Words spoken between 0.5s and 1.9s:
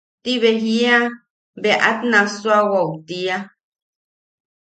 jia bea